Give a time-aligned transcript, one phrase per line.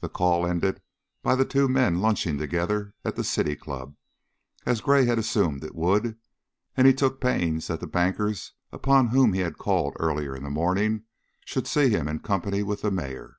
[0.00, 0.80] The call ended
[1.22, 3.94] by the two men lunching together at the City Club,
[4.64, 6.16] as Gray had assumed it would,
[6.78, 10.48] and he took pains that the bankers upon whom he had called earlier in the
[10.50, 11.02] morning
[11.44, 13.36] should see him in company with the mayor.